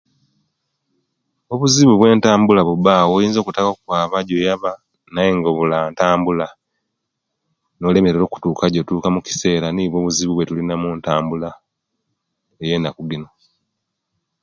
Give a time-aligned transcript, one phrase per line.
[1.53, 4.71] Obuzibu bwentambula bubawo oyinza okuttaka okwaba egyoyaba
[5.13, 6.47] neyenga obula ntambula
[7.79, 11.49] nolemwelerwa okutuuka ojotuuka omukisera niwo obuzibu bwetulina omuntambula
[12.63, 13.29] eyenakku ginu.